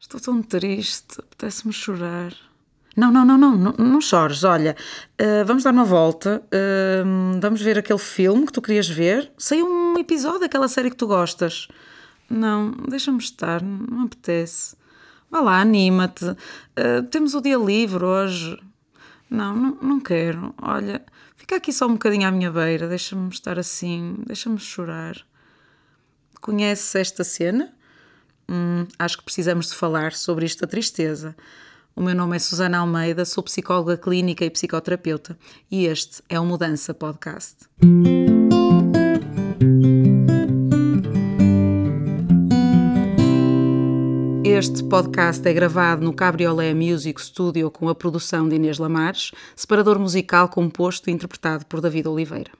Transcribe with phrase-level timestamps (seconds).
[0.00, 2.32] Estou tão triste, apetece-me chorar.
[2.96, 4.44] Não, não, não, não, não, não chores.
[4.44, 4.76] Olha,
[5.20, 9.32] uh, vamos dar uma volta, uh, vamos ver aquele filme que tu querias ver.
[9.36, 11.68] Saiu um episódio daquela série que tu gostas.
[12.30, 14.76] Não, deixa-me estar, não apetece.
[15.30, 16.24] Vá lá, anima-te.
[16.26, 18.56] Uh, temos o dia livre hoje.
[19.28, 20.54] Não, não, não quero.
[20.62, 21.04] Olha,
[21.36, 25.16] fica aqui só um bocadinho à minha beira, deixa-me estar assim, deixa-me chorar.
[26.40, 27.74] Conheces esta cena?
[28.50, 31.36] Hum, acho que precisamos de falar sobre isto da tristeza.
[31.94, 35.36] O meu nome é Susana Almeida, sou psicóloga clínica e psicoterapeuta
[35.70, 37.66] e este é o Mudança Podcast.
[44.44, 49.98] Este podcast é gravado no Cabriolé Music Studio com a produção de Inês Lamares, separador
[49.98, 52.52] musical composto e interpretado por David Oliveira.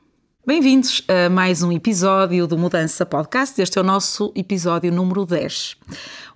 [0.49, 3.61] Bem-vindos a mais um episódio do Mudança Podcast.
[3.61, 5.77] Este é o nosso episódio número 10.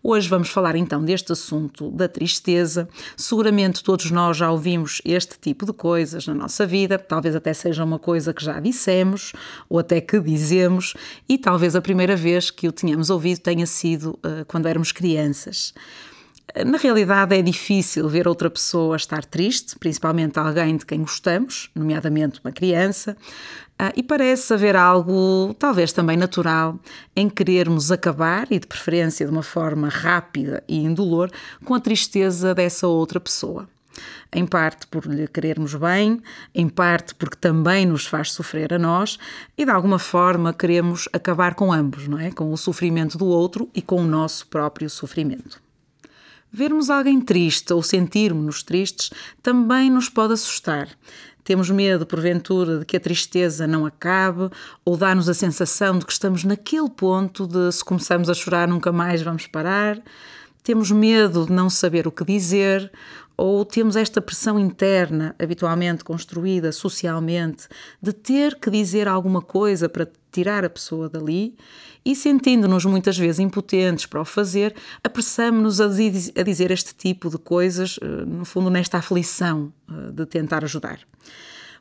[0.02, 2.86] Hoje vamos falar então deste assunto da tristeza.
[3.16, 7.82] Seguramente todos nós já ouvimos este tipo de coisas na nossa vida, talvez até seja
[7.82, 9.32] uma coisa que já dissemos
[9.66, 10.92] ou até que dizemos,
[11.26, 15.72] e talvez a primeira vez que o tenhamos ouvido tenha sido uh, quando éramos crianças.
[16.66, 22.40] Na realidade, é difícil ver outra pessoa estar triste, principalmente alguém de quem gostamos, nomeadamente
[22.44, 23.16] uma criança,
[23.96, 26.78] e parece haver algo, talvez também natural,
[27.16, 31.30] em querermos acabar, e de preferência de uma forma rápida e indolor,
[31.64, 33.66] com a tristeza dessa outra pessoa.
[34.32, 36.22] Em parte por lhe querermos bem,
[36.54, 39.18] em parte porque também nos faz sofrer a nós,
[39.56, 42.30] e de alguma forma queremos acabar com ambos, não é?
[42.30, 45.60] Com o sofrimento do outro e com o nosso próprio sofrimento.
[46.54, 49.10] Vermos alguém triste ou sentirmos-nos tristes
[49.42, 50.86] também nos pode assustar.
[51.44, 54.48] Temos medo, porventura, de que a tristeza não acabe
[54.84, 58.92] ou dá-nos a sensação de que estamos naquele ponto de se começamos a chorar nunca
[58.92, 60.00] mais vamos parar.
[60.62, 62.92] Temos medo de não saber o que dizer
[63.44, 67.66] ou temos esta pressão interna, habitualmente construída socialmente,
[68.00, 71.56] de ter que dizer alguma coisa para tirar a pessoa dali
[72.04, 74.72] e sentindo-nos muitas vezes impotentes para o fazer,
[75.02, 75.88] apressamos-nos a
[76.44, 81.00] dizer este tipo de coisas, eh, no fundo, nesta aflição eh, de tentar ajudar.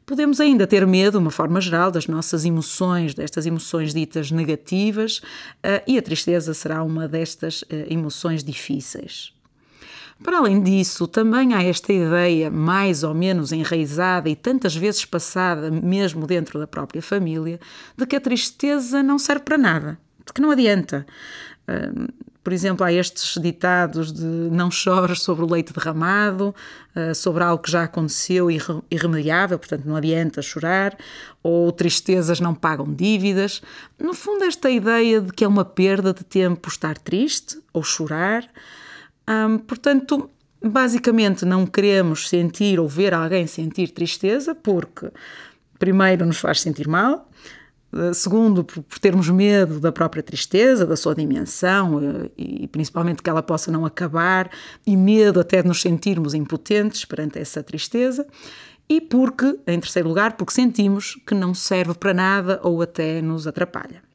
[0.03, 5.21] Podemos ainda ter medo, de uma forma geral, das nossas emoções, destas emoções ditas negativas,
[5.61, 9.31] eh, e a tristeza será uma destas emoções difíceis.
[10.23, 15.71] Para além disso, também há esta ideia mais ou menos enraizada e tantas vezes passada,
[15.71, 17.59] mesmo dentro da própria família,
[17.97, 21.05] de que a tristeza não serve para nada, de que não adianta.
[22.43, 26.55] Por exemplo, há estes ditados de não chores sobre o leite derramado,
[26.95, 28.49] ah, sobre algo que já aconteceu
[28.89, 30.97] irremediável, portanto não adianta chorar,
[31.43, 33.61] ou tristezas não pagam dívidas.
[33.99, 38.49] No fundo, esta ideia de que é uma perda de tempo estar triste ou chorar
[39.29, 40.29] um, portanto,
[40.63, 45.11] basicamente não queremos sentir ou ver alguém sentir tristeza porque,
[45.79, 47.29] primeiro, nos faz sentir mal,
[47.93, 53.29] eh, segundo, por, termos medo da própria tristeza, da sua dimensão eh, e principalmente que
[53.29, 54.49] ela possa não acabar,
[54.85, 58.25] e medo até de nos sentirmos impotentes perante essa tristeza.
[58.87, 63.47] E porque, em terceiro lugar, porque sentimos que não serve para nada ou até nos
[63.47, 64.10] atrapalha.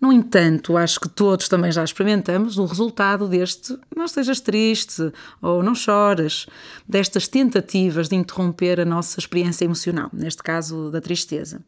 [0.00, 5.60] No entanto, acho que todos também já experimentamos o resultado deste não estejas triste ou
[5.60, 6.46] não choras,
[6.88, 11.60] destas tentativas de interromper a nossa experiência emocional, neste caso da tristeza.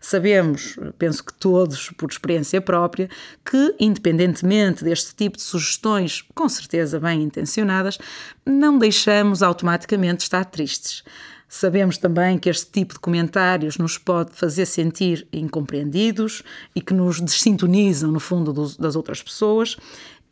[0.00, 3.08] Sabemos, penso que todos, por experiência própria,
[3.44, 7.96] que, independentemente deste tipo de sugestões, com certeza bem intencionadas,
[8.44, 11.04] não deixamos automaticamente estar tristes.
[11.48, 16.42] Sabemos também que este tipo de comentários nos pode fazer sentir incompreendidos
[16.74, 19.76] e que nos desintonizam, no fundo, das outras pessoas,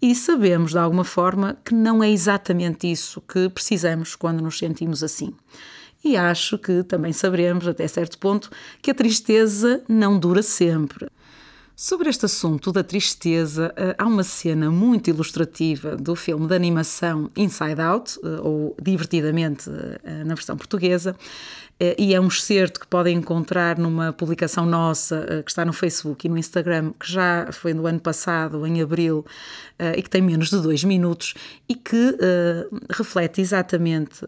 [0.00, 5.03] e sabemos, de alguma forma, que não é exatamente isso que precisamos quando nos sentimos
[5.03, 5.32] assim.
[6.05, 8.50] E acho que também saberemos, até certo ponto,
[8.82, 11.09] que a tristeza não dura sempre.
[11.78, 17.31] Sobre este assunto da tristeza, eh, há uma cena muito ilustrativa do filme de animação
[17.37, 19.69] Inside Out, eh, ou Divertidamente
[20.02, 21.14] eh, na versão portuguesa,
[21.78, 26.26] e é um excerto que podem encontrar numa publicação nossa eh, que está no Facebook
[26.26, 29.26] e no Instagram, que já foi no ano passado, em abril,
[29.78, 31.34] eh, e que tem menos de dois minutos
[31.69, 32.17] e que
[32.90, 34.25] reflete exatamente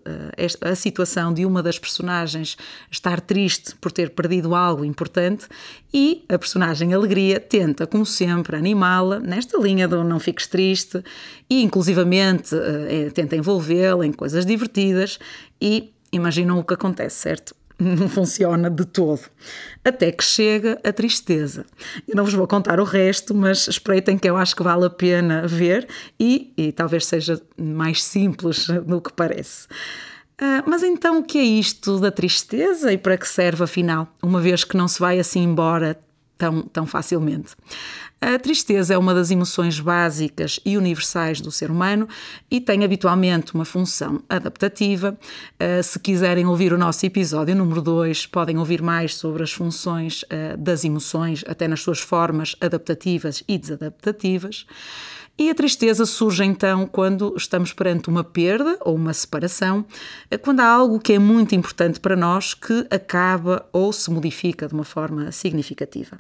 [0.61, 2.57] a situação de uma das personagens
[2.91, 5.47] estar triste por ter perdido algo importante
[5.95, 11.03] e a personagem Alegria tenta, como sempre, animá-la nesta linha do não fiques triste
[11.49, 12.55] e, inclusivamente,
[13.15, 15.19] tenta envolvê-la em coisas divertidas
[15.61, 17.55] e imaginam o que acontece, certo?
[17.79, 19.21] não funciona de todo.
[19.85, 21.65] Até que chega a tristeza.
[22.07, 24.91] Eu não vos vou contar o resto, mas espreitem que eu acho que vale a
[24.91, 25.87] pena ver
[26.19, 29.67] e, e talvez seja mais simples do que parece.
[30.41, 34.41] Uh, mas então o que é isto da tristeza e para que serve afinal, uma
[34.41, 35.99] vez que não se vai assim embora
[36.39, 37.57] tão, tão facilmente?
[38.21, 42.09] A tristeza é uma das emoções básicas e universais do ser humano
[42.51, 45.17] e tem habitualmente uma função adaptativa.
[45.55, 50.23] Uh, se quiserem ouvir o nosso episódio número 2, podem ouvir mais sobre as funções
[50.23, 54.67] uh, das emoções, até nas suas formas adaptativas e desadaptativas.
[55.41, 59.87] E a tristeza surge então quando estamos perante uma perda ou uma separação,
[60.43, 64.75] quando há algo que é muito importante para nós que acaba ou se modifica de
[64.75, 66.19] uma forma significativa.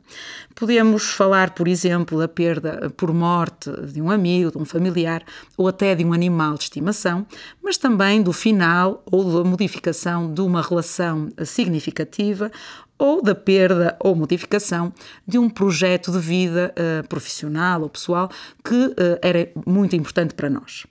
[0.54, 5.24] Podemos falar, por exemplo, da perda por morte de um amigo, de um familiar
[5.56, 7.26] ou até de um animal de estimação,
[7.60, 12.52] mas também do final ou da modificação de uma relação significativa
[12.98, 14.92] ou da perda ou modificação
[15.26, 18.30] de um projeto de vida uh, profissional ou pessoal
[18.64, 20.86] que uh, era muito importante para nós.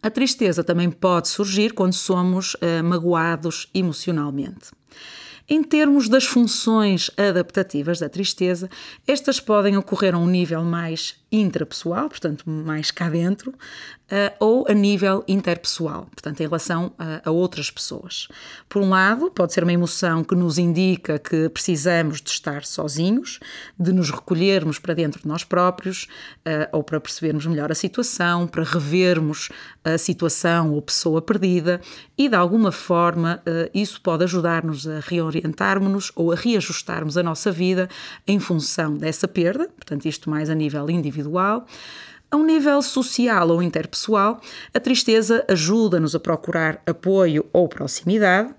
[0.00, 4.70] A tristeza também pode surgir quando somos uh, magoados emocionalmente.
[5.50, 8.68] Em termos das funções adaptativas da tristeza,
[9.06, 14.72] estas podem ocorrer a um nível mais intrapessoal, portanto, mais cá dentro, uh, ou a
[14.72, 18.28] nível interpessoal, portanto, em relação a, a, outras pessoas.
[18.68, 23.38] Por um lado, pode ser uma emoção que nos indica que precisamos de estar sozinhos,
[23.78, 26.04] de nos recolhermos para dentro de nós próprios,
[26.46, 29.50] uh, ou para percebermos melhor a situação, para revermos
[29.84, 31.80] a situação ou pessoa perdida,
[32.16, 33.42] e de alguma forma
[33.72, 35.00] isso pode ajudar-nos a
[35.38, 37.88] reorientarmos-nos ou a reajustarmos a nossa vida
[38.26, 41.66] em função dessa perda, portanto, isto mais a nível individual.
[42.30, 44.38] A um nível social ou interpessoal,
[44.74, 48.54] a tristeza ajuda-nos a procurar apoio ou proximidade,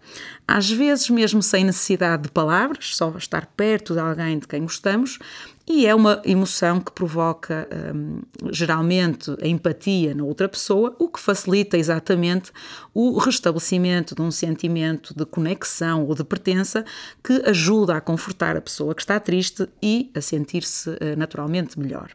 [0.47, 5.19] às vezes mesmo sem necessidade de palavras, só estar perto de alguém de quem gostamos,
[5.69, 8.21] e é uma emoção que provoca hum,
[8.51, 12.51] geralmente a empatia na outra pessoa, o que facilita exatamente
[12.91, 16.83] o restabelecimento de um sentimento de conexão ou de pertença
[17.23, 22.09] que ajuda a confortar a pessoa que está triste e a sentir-se eh, naturalmente melhor.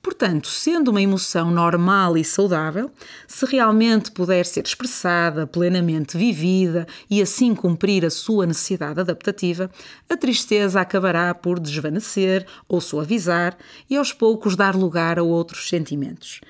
[0.00, 2.90] Portanto, sendo uma emoção normal e saudável,
[3.26, 9.70] se realmente puder ser expressada, plenamente vivida e assim cumprir a sua necessidade adaptativa,
[10.08, 13.56] a tristeza acabará por desvanecer ou suavizar
[13.90, 16.40] e aos poucos dar lugar a outros sentimentos.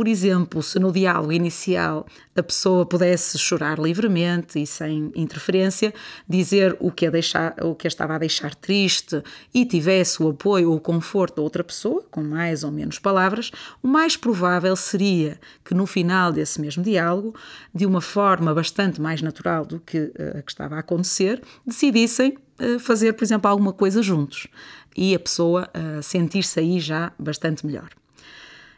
[0.00, 5.92] Por exemplo, se no diálogo inicial a pessoa pudesse chorar livremente e sem interferência,
[6.26, 10.30] dizer o que a, deixar, o que a estava a deixar triste e tivesse o
[10.30, 13.50] apoio ou o conforto da outra pessoa, com mais ou menos palavras,
[13.82, 17.34] o mais provável seria que no final desse mesmo diálogo,
[17.74, 22.38] de uma forma bastante mais natural do que eh, a que estava a acontecer, decidissem
[22.58, 24.46] eh, fazer, por exemplo, alguma coisa juntos
[24.96, 27.90] e a pessoa uh, sentir-se aí já bastante melhor.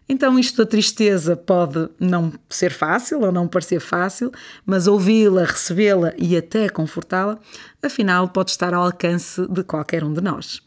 [0.09, 4.31] Então, isto da tristeza pode não ser fácil ou não parecer fácil,
[4.67, 7.39] mas ouvi-la, recebê-la e até confortá-la,
[7.83, 10.61] afinal, pode estar ao alcance de qualquer um de nós.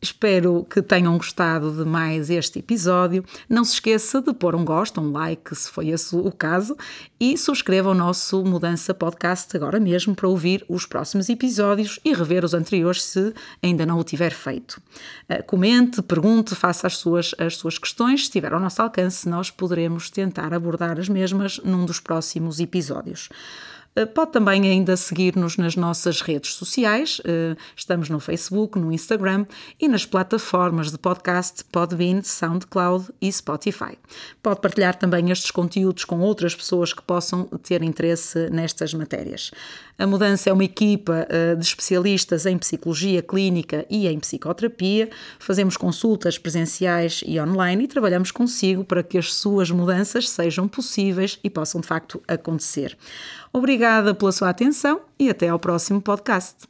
[0.00, 3.24] Espero que tenham gostado de mais este episódio.
[3.48, 6.76] Não se esqueça de pôr um gosto, um like, se foi esse o caso,
[7.18, 12.44] e subscreva o nosso Mudança Podcast agora mesmo para ouvir os próximos episódios e rever
[12.44, 13.32] os anteriores se
[13.62, 14.80] ainda não o tiver feito.
[15.28, 18.20] Eh, comente, pergunte, faça as suas, as suas questões.
[18.20, 23.30] Se estiver ao nosso alcance, nós poderemos tentar abordar as mesmas num dos próximos episódios.
[23.96, 27.18] Eh, pode também ainda seguir-nos nas nossas redes sociais.
[27.24, 29.46] Eh, estamos no Facebook, no Instagram
[29.80, 33.98] e nas plataformas de podcast Podbean, SoundCloud e Spotify.
[34.42, 39.50] Pode partilhar também estes conteúdos com outras pessoas que possam ter interesse nestas matérias.
[39.98, 45.08] A Mudança é uma equipa eh, de especialistas em psicologia clínica e em psicoterapia.
[45.38, 51.38] Fazemos consultas presenciais e online e trabalhamos consigo para que as suas mudanças sejam possíveis
[51.42, 52.96] e possam de facto acontecer.
[53.52, 56.66] Obrigada pela sua atenção e até ao próximo podcast.